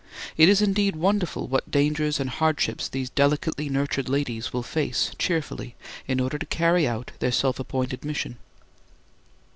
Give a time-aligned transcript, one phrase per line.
[0.35, 5.75] It is indeed wonderful what dangers and hardships these delicately nurtured ladies will face cheerfully
[6.07, 8.37] in order to carry out their self appointed mission.